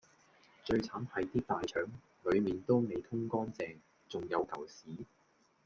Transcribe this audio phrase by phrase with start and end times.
[0.65, 1.85] 最慘係啲大腸，
[2.23, 3.77] 裡面都未通乾淨，
[4.09, 5.05] 重有嚿屎